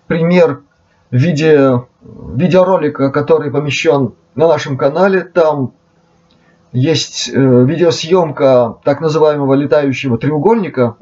пример 0.08 0.62
в 1.10 1.16
виде 1.16 1.82
видеоролика, 2.02 3.10
который 3.10 3.52
помещен 3.52 4.14
на 4.36 4.48
нашем 4.48 4.78
канале. 4.78 5.22
Там 5.22 5.74
есть 6.72 7.30
э, 7.30 7.34
видеосъемка 7.34 8.78
так 8.84 9.02
называемого 9.02 9.54
летающего 9.54 10.18
треугольника, 10.18 10.98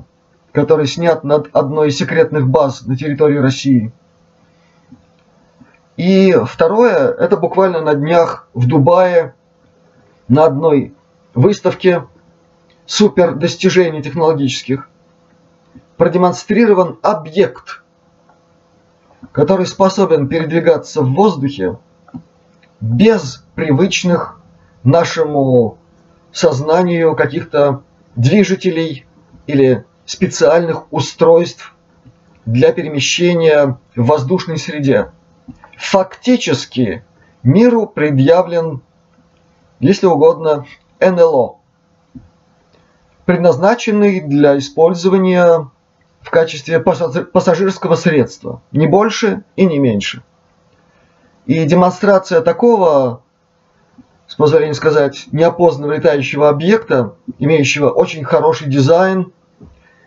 который 0.54 0.88
снят 0.88 1.24
над 1.26 1.50
одной 1.54 1.90
из 1.90 1.98
секретных 1.98 2.48
баз 2.48 2.86
на 2.86 2.96
территории 2.96 3.38
России. 3.38 3.92
И 5.98 6.36
второе, 6.46 7.12
это 7.12 7.36
буквально 7.36 7.82
на 7.82 7.94
днях 7.96 8.48
в 8.54 8.68
Дубае 8.68 9.36
на 10.28 10.46
одной 10.46 10.94
выставке 11.36 12.06
супер 12.86 13.36
достижений 13.36 14.02
технологических 14.02 14.90
продемонстрирован 15.98 16.98
объект– 17.02 17.82
который 19.34 19.66
способен 19.66 20.28
передвигаться 20.28 21.02
в 21.02 21.14
воздухе 21.14 21.78
без 22.80 23.44
привычных 23.56 24.40
нашему 24.84 25.78
сознанию 26.32 27.16
каких-то 27.16 27.82
движителей 28.16 29.06
или 29.48 29.86
специальных 30.06 30.92
устройств 30.92 31.74
для 32.46 32.72
перемещения 32.74 33.78
в 33.96 34.06
воздушной 34.06 34.58
среде. 34.58 35.12
Фактически 35.78 37.04
миру 37.42 37.88
предъявлен, 37.88 38.82
если 39.80 40.06
угодно, 40.08 40.66
НЛО, 41.00 41.58
предназначенный 43.26 44.22
для 44.22 44.58
использования 44.58 45.70
в 46.22 46.30
качестве 46.30 46.80
пассажирского 46.80 47.96
средства, 47.96 48.62
не 48.72 48.88
больше 48.88 49.44
и 49.56 49.66
не 49.66 49.80
меньше. 49.80 50.24
И 51.46 51.66
демонстрация 51.66 52.42
такого, 52.42 53.22
с 54.28 54.36
позволения 54.36 54.74
сказать, 54.74 55.26
неопознанного 55.32 55.98
летающего 55.98 56.48
объекта, 56.48 57.16
имеющего 57.40 57.90
очень 57.90 58.24
хороший 58.24 58.70
дизайн, 58.70 59.34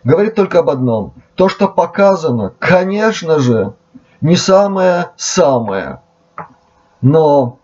говорит 0.07 0.37
только 0.37 0.61
об 0.61 0.71
одном. 0.71 1.15
То, 1.35 1.49
что 1.49 1.67
показано, 1.67 2.53
конечно 2.61 3.41
же, 3.41 3.75
не 4.21 4.37
самое-самое, 4.37 6.01
но 7.03 7.59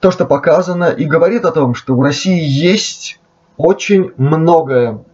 то, 0.00 0.10
что 0.10 0.26
показано, 0.26 0.86
и 0.86 1.04
говорит 1.04 1.44
о 1.44 1.52
том, 1.52 1.74
что 1.74 1.94
в 1.94 2.02
России 2.02 2.42
есть 2.42 3.20
очень 3.56 4.12
многое 4.16 5.04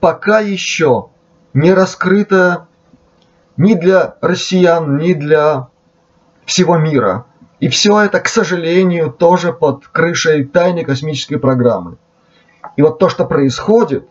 пока 0.00 0.40
еще 0.40 1.10
не 1.52 1.74
раскрыто 1.74 2.66
ни 3.58 3.74
для 3.74 4.16
россиян, 4.22 4.96
ни 4.96 5.12
для 5.12 5.68
всего 6.46 6.78
мира. 6.78 7.26
И 7.60 7.68
все 7.68 8.00
это, 8.00 8.20
к 8.20 8.28
сожалению, 8.28 9.12
тоже 9.12 9.52
под 9.52 9.86
крышей 9.86 10.44
тайной 10.44 10.84
космической 10.84 11.36
программы. 11.36 11.98
И 12.76 12.82
вот 12.82 12.98
то, 12.98 13.10
что 13.10 13.26
происходит, 13.26 14.08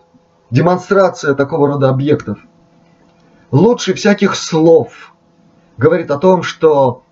демонстрация 0.51 1.33
такого 1.33 1.67
рода 1.67 1.89
объектов, 1.89 2.37
лучше 3.51 3.93
всяких 3.93 4.35
слов 4.35 5.13
говорит 5.77 6.11
о 6.11 6.17
том, 6.17 6.43
что 6.43 7.03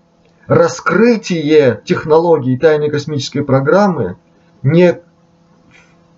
раскрытие 0.46 1.82
технологий 1.84 2.56
тайной 2.56 2.90
космической 2.90 3.40
программы 3.42 4.16
не 4.62 5.00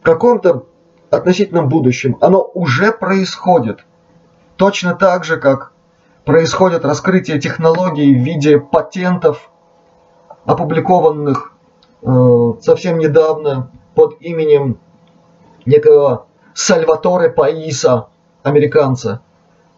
в 0.00 0.04
каком-то 0.04 0.66
относительном 1.10 1.68
будущем, 1.68 2.16
оно 2.20 2.42
уже 2.42 2.92
происходит. 2.92 3.84
Точно 4.56 4.94
так 4.94 5.24
же, 5.24 5.36
как 5.36 5.72
происходит 6.24 6.84
раскрытие 6.84 7.40
технологий 7.40 8.14
в 8.14 8.22
виде 8.22 8.58
патентов, 8.58 9.50
опубликованных 10.44 11.52
э, 12.02 12.52
совсем 12.62 12.98
недавно 12.98 13.70
под 13.94 14.20
именем 14.20 14.78
некого 15.66 16.26
Сальваторе 16.54 17.30
Паиса, 17.30 18.08
американца, 18.42 19.22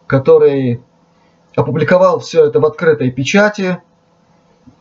который 0.07 0.81
опубликовал 1.55 2.19
все 2.19 2.45
это 2.45 2.59
в 2.59 2.65
открытой 2.65 3.11
печати. 3.11 3.81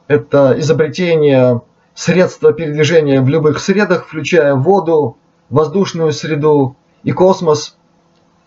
Это 0.08 0.54
изобретение 0.58 1.62
средства 1.94 2.52
передвижения 2.52 3.20
в 3.20 3.28
любых 3.28 3.58
средах, 3.60 4.06
включая 4.06 4.54
воду, 4.54 5.16
воздушную 5.50 6.12
среду 6.12 6.76
и 7.04 7.12
космос 7.12 7.76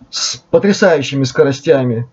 с 0.10 0.38
потрясающими 0.52 1.24
скоростями 1.24 2.10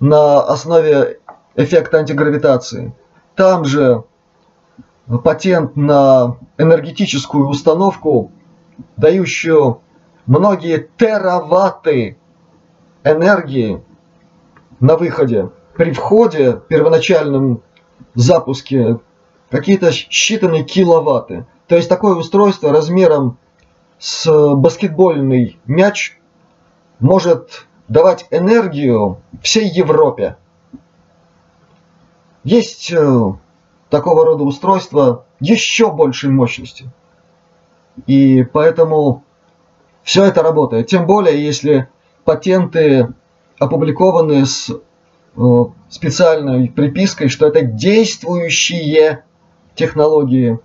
на 0.00 0.40
основе 0.40 1.20
эффекта 1.54 1.98
антигравитации. 1.98 2.94
Там 3.36 3.64
же 3.64 4.04
патент 5.22 5.76
на 5.76 6.36
энергетическую 6.58 7.46
установку, 7.46 8.32
дающую 8.96 9.80
многие 10.26 10.88
тераватты 10.96 12.16
энергии 13.02 13.82
на 14.80 14.96
выходе. 14.96 15.50
При 15.76 15.92
входе, 15.92 16.60
первоначальном 16.68 17.62
запуске, 18.14 19.00
какие-то 19.50 19.88
считанные 19.88 20.62
киловатты. 20.62 21.46
То 21.66 21.76
есть 21.76 21.88
такое 21.88 22.14
устройство 22.14 22.72
размером 22.72 23.38
с 23.98 24.54
баскетбольный 24.54 25.58
мяч 25.66 26.18
может 27.00 27.66
давать 27.88 28.26
энергию 28.30 29.20
всей 29.42 29.68
Европе. 29.68 30.36
Есть 32.44 32.92
э, 32.92 33.32
такого 33.90 34.24
рода 34.24 34.44
устройства 34.44 35.24
еще 35.40 35.90
большей 35.90 36.30
мощности. 36.30 36.90
И 38.06 38.42
поэтому 38.42 39.24
все 40.04 40.24
это 40.24 40.42
работает. 40.42 40.86
Тем 40.86 41.06
более, 41.06 41.44
если 41.44 41.88
патенты 42.24 43.12
опубликованы 43.58 44.46
с 44.46 44.70
э, 44.70 45.64
специальной 45.88 46.70
припиской, 46.70 47.28
что 47.28 47.46
это 47.46 47.62
действующие 47.62 49.24
технологии. 49.74 50.60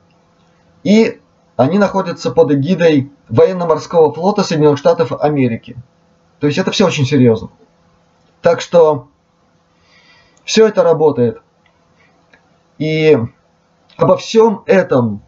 И 0.83 1.19
они 1.55 1.79
находятся 1.79 2.29
под 2.29 2.51
эгидой 2.51 3.11
военно-морского 3.27 4.13
флота 4.13 4.43
Соединенных 4.43 4.77
Штатов 4.77 5.11
Америки. 5.19 5.75
То 6.39 6.45
есть 6.47 6.59
это 6.59 6.69
все 6.69 6.85
очень 6.85 7.05
серьезно. 7.05 7.49
Так 8.41 8.61
что 8.61 9.07
все 10.45 10.67
это 10.67 10.83
работает. 10.83 11.41
И 12.77 13.17
Обо 13.99 14.15
всем 14.15 14.63
этом, 14.65 15.21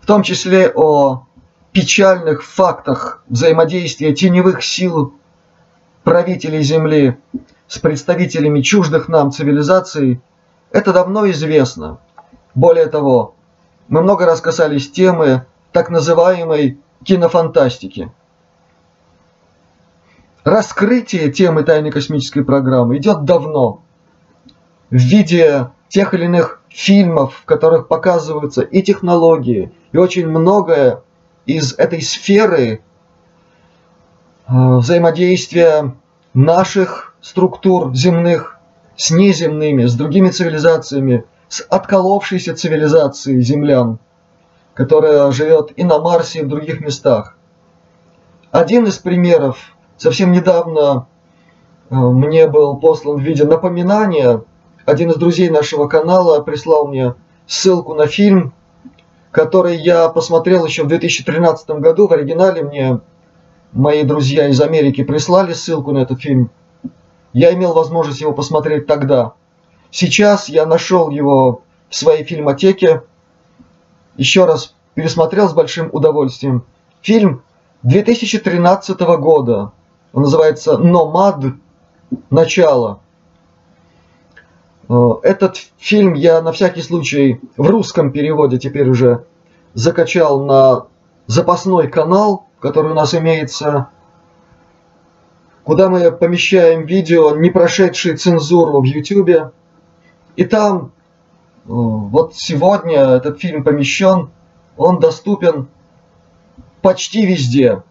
в 0.00 0.06
том 0.06 0.22
числе 0.22 0.70
о 0.72 1.26
печальных 1.74 2.44
фактах 2.44 3.22
взаимодействия 3.28 4.14
теневых 4.14 4.62
сил 4.62 5.12
правителей 6.04 6.62
Земли 6.62 7.18
с 7.66 7.78
представителями 7.80 8.60
чуждых 8.62 9.08
нам 9.08 9.32
цивилизаций, 9.32 10.20
это 10.70 10.92
давно 10.92 11.28
известно. 11.32 11.98
Более 12.54 12.86
того, 12.86 13.34
мы 13.88 14.02
много 14.02 14.24
раз 14.24 14.40
касались 14.40 14.88
темы 14.90 15.46
так 15.72 15.90
называемой 15.90 16.78
кинофантастики. 17.02 18.12
Раскрытие 20.44 21.32
темы 21.32 21.64
тайной 21.64 21.90
космической 21.90 22.44
программы 22.44 22.98
идет 22.98 23.24
давно 23.24 23.82
в 24.90 24.96
виде 24.96 25.70
тех 25.88 26.14
или 26.14 26.26
иных 26.26 26.60
фильмов, 26.68 27.34
в 27.34 27.44
которых 27.46 27.88
показываются 27.88 28.62
и 28.62 28.80
технологии, 28.82 29.72
и 29.90 29.96
очень 29.96 30.28
многое 30.28 31.02
из 31.46 31.74
этой 31.74 32.02
сферы 32.02 32.82
э, 34.46 34.76
взаимодействия 34.76 35.94
наших 36.32 37.14
структур 37.20 37.94
земных 37.94 38.58
с 38.96 39.10
неземными, 39.10 39.86
с 39.86 39.94
другими 39.94 40.30
цивилизациями, 40.30 41.24
с 41.48 41.60
отколовшейся 41.68 42.54
цивилизацией 42.54 43.40
землян, 43.42 43.98
которая 44.74 45.30
живет 45.30 45.72
и 45.76 45.84
на 45.84 45.98
Марсе, 45.98 46.40
и 46.40 46.42
в 46.42 46.48
других 46.48 46.80
местах. 46.80 47.36
Один 48.50 48.86
из 48.86 48.98
примеров 48.98 49.76
совсем 49.96 50.32
недавно 50.32 51.06
э, 51.90 51.94
мне 51.94 52.46
был 52.46 52.76
послан 52.76 53.16
в 53.16 53.22
виде 53.22 53.44
напоминания– 53.44 54.42
один 54.86 55.10
из 55.10 55.16
друзей 55.16 55.48
нашего 55.48 55.88
канала 55.88 56.42
прислал 56.42 56.86
мне 56.86 57.14
ссылку 57.46 57.94
на 57.94 58.06
фильм, 58.06 58.52
который 59.34 59.76
я 59.76 60.08
посмотрел 60.10 60.64
еще 60.64 60.84
в 60.84 60.86
2013 60.86 61.68
году. 61.80 62.06
В 62.06 62.12
оригинале 62.12 62.62
мне 62.62 63.00
мои 63.72 64.04
друзья 64.04 64.46
из 64.46 64.60
Америки 64.60 65.02
прислали 65.02 65.52
ссылку 65.52 65.90
на 65.90 65.98
этот 65.98 66.20
фильм. 66.20 66.50
Я 67.32 67.52
имел 67.52 67.72
возможность 67.72 68.20
его 68.20 68.32
посмотреть 68.32 68.86
тогда. 68.86 69.32
Сейчас 69.90 70.48
я 70.48 70.66
нашел 70.66 71.10
его 71.10 71.62
в 71.90 71.96
своей 71.96 72.22
фильмотеке. 72.22 73.02
Еще 74.16 74.44
раз 74.44 74.76
пересмотрел 74.94 75.48
с 75.48 75.52
большим 75.52 75.90
удовольствием. 75.92 76.64
Фильм 77.02 77.42
2013 77.82 79.00
года. 79.00 79.72
Он 80.12 80.22
называется 80.22 80.78
«Номад. 80.78 81.44
Начало». 82.30 83.00
Э, 84.88 84.94
этот 85.22 85.56
фильм 85.78 86.14
я 86.14 86.42
на 86.42 86.52
всякий 86.52 86.82
случай 86.82 87.40
в 87.56 87.68
русском 87.68 88.12
переводе 88.12 88.58
теперь 88.58 88.88
уже 88.88 89.24
закачал 89.72 90.44
на 90.44 90.86
запасной 91.26 91.88
канал, 91.88 92.46
который 92.60 92.92
у 92.92 92.94
нас 92.94 93.14
имеется, 93.14 93.88
куда 95.64 95.88
мы 95.88 96.12
помещаем 96.12 96.84
видео, 96.84 97.34
не 97.36 97.50
прошедшие 97.50 98.16
цензуру 98.16 98.80
в 98.80 98.84
YouTube. 98.84 99.52
И 100.36 100.44
там 100.44 100.86
э, 100.86 100.88
вот 101.66 102.34
сегодня 102.34 103.00
этот 103.00 103.40
фильм 103.40 103.64
помещен, 103.64 104.30
он 104.76 104.98
доступен 104.98 105.68
почти 106.82 107.24
везде. 107.24 107.82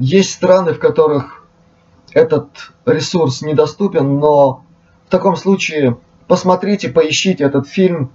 Есть 0.00 0.32
страны, 0.32 0.72
в 0.72 0.78
которых 0.78 1.46
этот 2.12 2.48
ресурс 2.86 3.42
недоступен, 3.42 4.18
но 4.18 4.64
в 5.06 5.10
таком 5.10 5.36
случае 5.36 5.98
посмотрите, 6.26 6.88
поищите 6.88 7.44
этот 7.44 7.68
фильм 7.68 8.12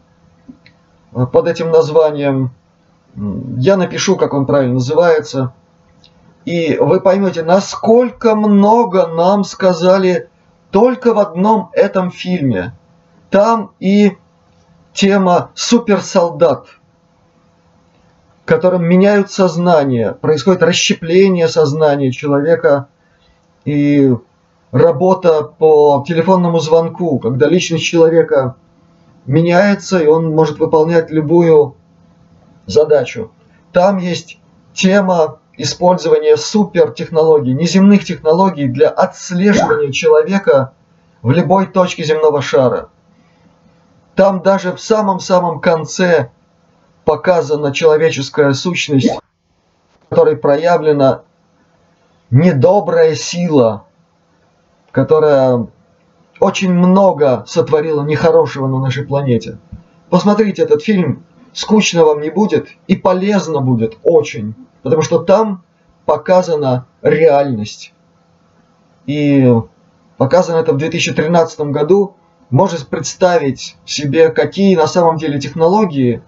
э, 1.13 1.25
под 1.25 1.47
этим 1.47 1.71
названием. 1.71 2.51
Я 3.15 3.75
напишу, 3.77 4.15
как 4.15 4.33
он 4.33 4.45
правильно 4.45 4.75
называется. 4.75 5.53
И 6.45 6.77
вы 6.79 7.01
поймете, 7.01 7.43
насколько 7.43 8.35
много 8.35 9.07
нам 9.07 9.43
сказали 9.43 10.29
только 10.71 11.13
в 11.13 11.19
одном 11.19 11.69
этом 11.73 12.11
фильме. 12.11 12.73
Там 13.29 13.71
и 13.79 14.17
тема 14.93 15.51
суперсолдат, 15.53 16.67
которым 18.45 18.83
меняют 18.83 19.31
сознание, 19.31 20.13
происходит 20.13 20.63
расщепление 20.63 21.47
сознания 21.47 22.11
человека, 22.11 22.87
и 23.65 24.15
работа 24.71 25.43
по 25.43 26.03
телефонному 26.07 26.59
звонку, 26.59 27.19
когда 27.19 27.47
личность 27.47 27.85
человека 27.85 28.55
меняется, 29.25 29.99
и 29.99 30.07
он 30.07 30.33
может 30.33 30.59
выполнять 30.59 31.09
любую 31.09 31.75
задачу. 32.65 33.31
Там 33.71 33.97
есть 33.97 34.39
тема 34.73 35.39
использования 35.57 36.37
супертехнологий, 36.37 37.53
неземных 37.53 38.05
технологий 38.05 38.67
для 38.67 38.89
отслеживания 38.89 39.91
человека 39.91 40.73
в 41.21 41.31
любой 41.31 41.67
точке 41.67 42.03
земного 42.03 42.41
шара. 42.41 42.89
Там 44.15 44.41
даже 44.41 44.73
в 44.73 44.81
самом-самом 44.81 45.59
конце 45.59 46.31
показана 47.05 47.73
человеческая 47.73 48.53
сущность, 48.53 49.09
в 49.09 50.09
которой 50.09 50.37
проявлена 50.37 51.23
недобрая 52.29 53.15
сила, 53.15 53.85
которая 54.91 55.67
очень 56.39 56.73
много 56.73 57.43
сотворила 57.47 58.03
нехорошего 58.03 58.67
на 58.67 58.79
нашей 58.79 59.05
планете. 59.05 59.57
Посмотрите 60.09 60.63
этот 60.63 60.81
фильм, 60.81 61.23
скучно 61.53 62.05
вам 62.05 62.21
не 62.21 62.29
будет 62.29 62.69
и 62.87 62.95
полезно 62.95 63.61
будет 63.61 63.97
очень, 64.03 64.55
потому 64.81 65.01
что 65.01 65.19
там 65.19 65.63
показана 66.05 66.85
реальность. 67.01 67.93
И 69.05 69.53
показано 70.17 70.57
это 70.57 70.73
в 70.73 70.77
2013 70.77 71.59
году. 71.61 72.15
Можете 72.49 72.85
представить 72.85 73.77
себе, 73.85 74.29
какие 74.29 74.75
на 74.75 74.87
самом 74.87 75.17
деле 75.17 75.39
технологии 75.39 76.23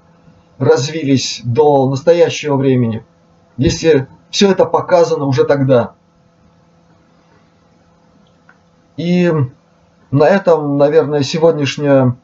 развились 0.59 1.41
до 1.43 1.89
настоящего 1.89 2.57
времени, 2.57 3.03
если 3.57 4.07
все 4.29 4.51
это 4.51 4.65
показано 4.65 5.25
уже 5.25 5.45
тогда. 5.45 5.93
И 9.01 9.33
на 10.11 10.25
этом, 10.25 10.77
наверное, 10.77 11.23
сегодняшняя 11.23 12.15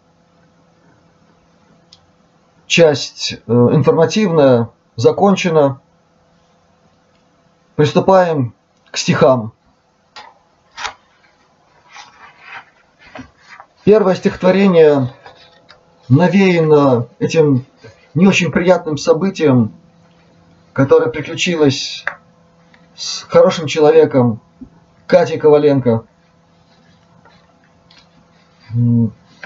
часть 2.67 3.33
э, 3.33 3.37
информативная 3.47 4.69
закончена. 4.95 5.81
Приступаем 7.75 8.53
к 8.91 8.97
стихам. 8.97 9.53
Первое 13.83 14.13
стихотворение 14.13 15.11
навеяно 16.09 17.07
этим 17.17 17.65
не 18.13 18.27
очень 18.27 18.51
приятным 18.51 18.97
событием, 18.99 19.73
которое 20.73 21.09
приключилось 21.09 22.05
с 22.93 23.23
хорошим 23.23 23.65
человеком 23.65 24.41
Катей 25.07 25.39
Коваленко– 25.39 26.05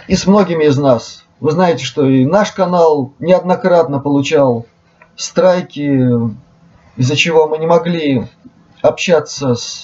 и 0.07 0.15
с 0.15 0.27
многими 0.27 0.65
из 0.65 0.77
нас. 0.77 1.23
Вы 1.39 1.51
знаете, 1.51 1.83
что 1.83 2.05
и 2.05 2.25
наш 2.25 2.51
канал 2.51 3.13
неоднократно 3.19 3.99
получал 3.99 4.65
страйки, 5.15 6.09
из-за 6.97 7.15
чего 7.15 7.47
мы 7.47 7.57
не 7.57 7.67
могли 7.67 8.27
общаться 8.81 9.55
с 9.55 9.83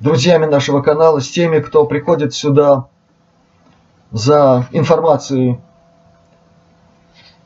друзьями 0.00 0.46
нашего 0.46 0.80
канала, 0.80 1.20
с 1.20 1.28
теми, 1.28 1.60
кто 1.60 1.84
приходит 1.84 2.34
сюда 2.34 2.86
за 4.10 4.66
информацией. 4.72 5.60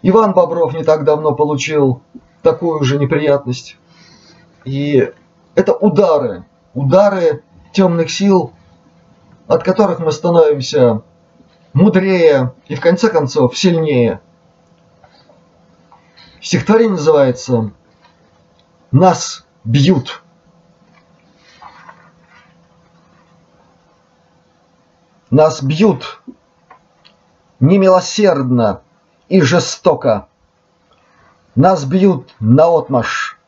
Иван 0.03 0.33
Бобров 0.33 0.75
не 0.75 0.85
так 0.85 1.05
давно 1.05 1.33
получил 1.35 2.03
такую 2.43 2.83
же 2.85 2.99
неприятность. 2.99 3.77
И 4.65 5.13
это 5.55 5.73
удары, 5.75 6.45
удары 6.75 7.43
темных 7.73 8.11
сил 8.11 8.53
от 9.53 9.65
которых 9.65 9.99
мы 9.99 10.13
становимся 10.13 11.03
мудрее 11.75 12.55
и 12.69 12.75
в 12.75 12.81
конце 12.81 13.11
концов 13.11 13.57
сильнее. 13.57 14.23
Стихотворение 16.41 16.97
называется 16.97 17.71
«Нас 18.93 19.45
бьют». 19.63 20.23
Нас 25.29 25.63
бьют 25.63 26.23
немилосердно 27.61 28.81
и 29.29 29.43
жестоко. 29.43 30.29
Нас 31.55 31.85
бьют 31.85 32.35
наотмашь, 32.41 33.39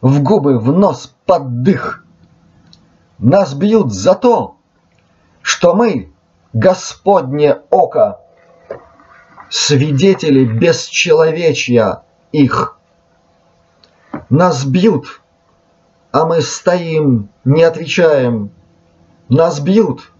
в 0.00 0.22
губы, 0.22 0.58
в 0.58 0.72
нос, 0.72 1.14
под 1.26 1.62
дых. 1.62 2.06
Нас 3.18 3.52
бьют 3.52 3.92
за 3.92 4.14
то, 4.14 4.56
что 5.42 5.74
мы, 5.74 6.12
Господне 6.52 7.58
око, 7.70 8.20
свидетели 9.50 10.44
бесчеловечья 10.44 12.02
их. 12.30 12.78
Нас 14.30 14.64
бьют, 14.64 15.20
а 16.10 16.24
мы 16.24 16.40
стоим, 16.40 17.28
не 17.44 17.62
отвечаем. 17.62 18.50
Нас 19.28 19.60
бьют, 19.60 20.12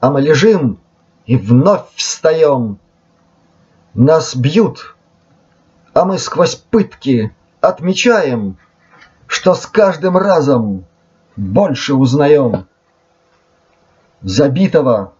а 0.00 0.10
мы 0.10 0.20
лежим 0.20 0.80
и 1.26 1.36
вновь 1.36 1.86
встаем. 1.94 2.78
Нас 3.94 4.34
бьют, 4.34 4.96
а 5.92 6.04
мы 6.04 6.18
сквозь 6.18 6.54
пытки 6.54 7.34
отмечаем, 7.60 8.58
что 9.26 9.54
с 9.54 9.66
каждым 9.66 10.16
разом 10.16 10.84
больше 11.36 11.94
узнаем. 11.94 12.66
Забитого 14.22 15.14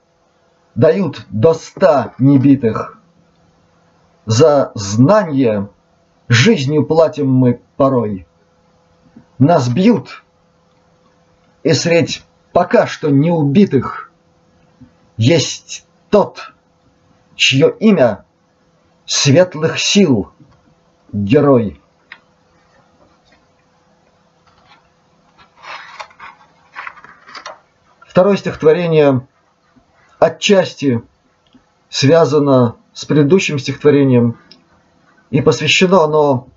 дают 0.77 1.27
до 1.29 1.55
ста 1.55 2.15
небитых. 2.19 2.99
За 4.27 4.71
знание 4.77 5.69
жизнью 6.29 6.87
платим 6.87 7.29
мы 7.29 7.61
порой. 7.77 8.27
Нас 9.39 9.69
бьют, 9.69 10.23
и 11.65 11.73
средь 11.73 12.23
пока 12.53 12.87
что 12.87 13.11
не 13.11 13.33
убитых 13.33 14.13
есть 15.17 15.85
тот, 16.09 16.53
чье 17.35 17.75
имя 17.81 18.25
светлых 19.05 19.81
сил 19.81 20.31
герой. 21.13 21.82
Второе 28.13 28.37
стихотворение 28.37 29.27
отчасти 30.19 31.03
связано 31.89 32.77
с 32.93 33.07
предыдущим 33.07 33.59
стихотворением, 33.59 34.37
и 35.31 35.41
посвящено 35.41 36.05
оно 36.05 36.49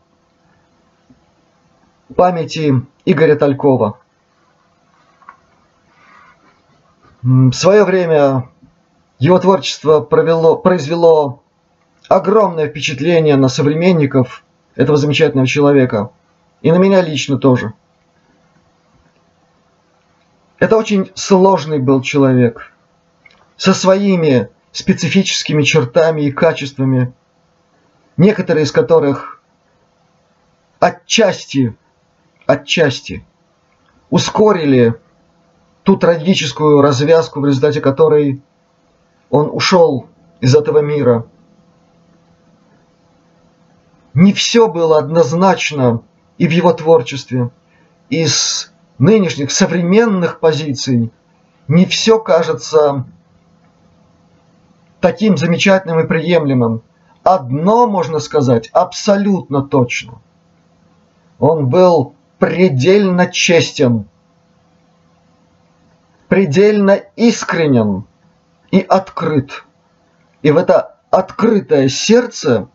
памяти 2.14 2.86
Игоря 3.06 3.38
Талькова. 3.38 3.98
В 7.22 7.54
свое 7.54 7.86
время 7.86 8.50
его 9.18 9.40
творчество 9.40 10.02
провело, 10.02 10.58
произвело 10.58 11.42
огромное 12.10 12.68
впечатление 12.68 13.38
на 13.38 13.48
современников 13.48 14.44
этого 14.76 14.98
замечательного 14.98 15.48
человека. 15.48 16.10
И 16.62 16.70
на 16.74 16.80
меня 16.80 17.02
лично 17.02 17.38
тоже. 17.38 17.72
Это 20.60 20.78
очень 20.78 21.12
сложный 21.16 21.80
был 21.80 22.02
человек. 22.02 22.72
Со 23.58 23.74
своими 23.74 24.50
специфическими 24.72 25.64
чертами 25.64 26.22
и 26.22 26.32
качествами, 26.32 27.14
некоторые 28.18 28.64
из 28.64 28.72
которых 28.72 29.42
отчасти, 30.80 31.76
отчасти 32.46 33.26
ускорили 34.10 34.96
ту 35.84 35.98
трагическую 35.98 36.82
развязку, 36.82 37.40
в 37.40 37.46
результате 37.46 37.82
которой 37.82 38.42
он 39.30 39.50
ушел 39.52 40.08
из 40.40 40.56
этого 40.56 40.80
мира. 40.80 41.28
Не 44.14 44.32
все 44.34 44.68
было 44.68 44.98
однозначно 44.98 46.02
и 46.38 46.48
в 46.48 46.52
его 46.52 46.72
творчестве. 46.74 47.52
Из 48.10 48.72
нынешних 48.98 49.52
современных 49.52 50.40
позиций 50.40 51.12
не 51.68 51.86
все 51.86 52.20
кажется 52.20 53.06
таким 55.00 55.38
замечательным 55.38 56.00
и 56.00 56.08
приемлемым. 56.08 56.82
Одно 57.24 57.88
можно 57.88 58.20
сказать 58.20 58.70
абсолютно 58.72 59.64
точно. 59.64 60.22
Он 61.40 61.68
был 61.68 62.14
предельно 62.38 63.28
честен, 63.28 64.08
предельно 66.28 66.92
искренен 67.16 68.06
и 68.72 68.80
открыт. 68.80 69.66
И 70.44 70.52
в 70.52 70.58
это 70.58 70.98
открытое 71.10 71.90
сердце 71.90 72.68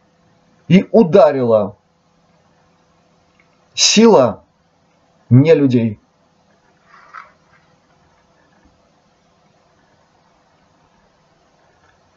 и 0.67 0.87
ударила 0.91 1.77
сила 3.75 4.45
не 5.31 5.55
людей. 5.55 6.00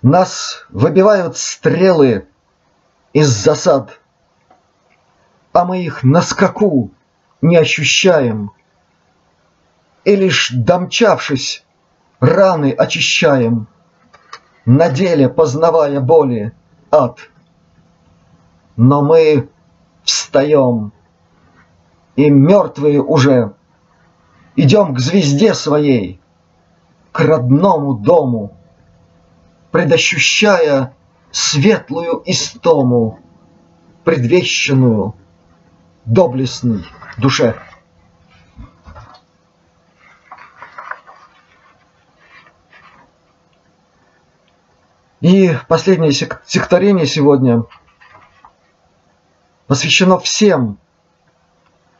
Нас 0.03 0.65
выбивают 0.69 1.37
стрелы 1.37 2.27
из 3.13 3.29
засад, 3.29 4.01
а 5.53 5.63
мы 5.63 5.81
их 5.81 6.03
на 6.03 6.21
скаку 6.21 6.91
не 7.41 7.55
ощущаем. 7.55 8.51
И 10.03 10.17
лишь 10.17 10.51
домчавшись, 10.51 11.63
раны 12.19 12.73
очищаем, 12.73 13.67
на 14.65 14.89
деле 14.89 15.29
познавая 15.29 16.01
боли 16.01 16.51
ад. 16.91 17.19
Но 18.75 19.01
мы 19.01 19.47
встаем, 20.03 20.91
и 22.17 22.29
мертвые 22.29 23.01
уже 23.01 23.53
идем 24.57 24.95
к 24.95 24.99
звезде 24.99 25.53
своей, 25.53 26.19
к 27.13 27.21
родному 27.21 27.93
дому 27.93 28.57
предощущая 29.73 30.95
светлую 31.31 32.21
истому, 32.27 33.19
предвещенную 34.03 35.15
доблестной 36.05 36.85
душе. 37.17 37.59
И 45.21 45.57
последнее 45.67 46.11
стихотворение 46.11 47.07
сегодня 47.07 47.63
посвящено 49.65 50.19
всем, 50.19 50.77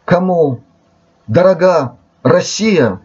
кому 0.05 0.63
дорога 1.25 1.97
Россия, 2.21 3.01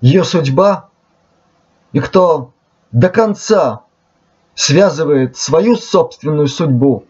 ее 0.00 0.24
судьба, 0.24 0.88
и 1.92 2.00
кто 2.00 2.54
до 2.92 3.08
конца 3.08 3.82
связывает 4.54 5.36
свою 5.36 5.76
собственную 5.76 6.46
судьбу 6.46 7.06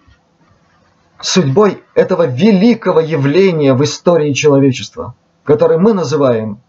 судьбой 1.23 1.85
этого 1.95 2.27
великого 2.27 3.01
явления 3.01 3.75
в 3.75 3.85
истории 3.85 4.33
человечества, 4.33 5.15
которое 5.45 5.79
мы 5.79 5.95
называем 5.95 6.61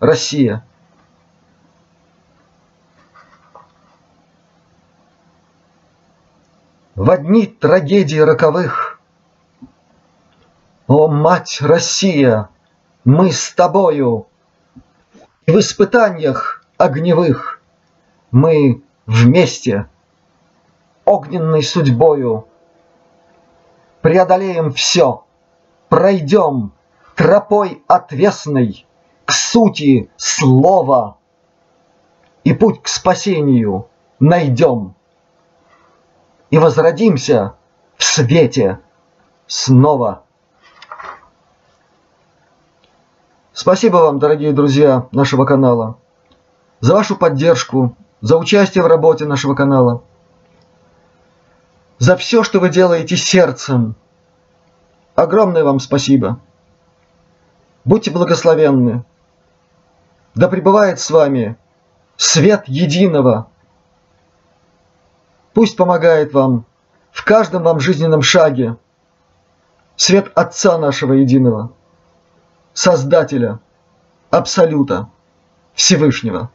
Россия. 0.00 0.64
В 6.94 7.10
одни 7.10 7.46
трагедии 7.46 8.18
роковых, 8.18 9.00
О, 10.86 11.08
мать 11.08 11.58
Россия, 11.62 12.50
мы 13.04 13.32
с 13.32 13.50
тобою, 13.52 14.26
И 15.46 15.50
в 15.50 15.58
испытаниях 15.58 16.64
огневых 16.76 17.51
мы 18.32 18.82
вместе 19.06 19.86
огненной 21.04 21.62
судьбою 21.62 22.48
преодолеем 24.00 24.72
все, 24.72 25.24
пройдем 25.88 26.72
тропой 27.14 27.82
отвесной 27.86 28.86
к 29.26 29.32
сути 29.32 30.10
слова 30.16 31.18
и 32.42 32.52
путь 32.54 32.82
к 32.82 32.88
спасению 32.88 33.88
найдем 34.18 34.94
и 36.50 36.58
возродимся 36.58 37.54
в 37.96 38.04
свете 38.04 38.80
снова. 39.46 40.24
Спасибо 43.52 43.98
вам, 43.98 44.18
дорогие 44.18 44.52
друзья 44.52 45.06
нашего 45.12 45.44
канала, 45.44 45.98
за 46.80 46.94
вашу 46.94 47.16
поддержку 47.16 47.94
за 48.22 48.38
участие 48.38 48.82
в 48.82 48.86
работе 48.86 49.26
нашего 49.26 49.54
канала, 49.54 50.02
за 51.98 52.16
все, 52.16 52.42
что 52.42 52.60
вы 52.60 52.70
делаете 52.70 53.16
сердцем. 53.16 53.94
Огромное 55.14 55.62
вам 55.64 55.78
спасибо. 55.78 56.40
Будьте 57.84 58.10
благословенны. 58.10 59.04
Да 60.34 60.48
пребывает 60.48 60.98
с 60.98 61.10
вами 61.10 61.56
свет 62.16 62.64
единого. 62.66 63.48
Пусть 65.52 65.76
помогает 65.76 66.32
вам 66.32 66.64
в 67.10 67.24
каждом 67.24 67.64
вам 67.64 67.78
жизненном 67.78 68.22
шаге 68.22 68.76
свет 69.96 70.32
Отца 70.34 70.78
нашего 70.78 71.12
единого, 71.12 71.72
Создателя, 72.72 73.60
Абсолюта, 74.30 75.08
Всевышнего. 75.74 76.50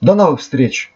До 0.00 0.14
новых 0.14 0.40
встреч! 0.40 0.94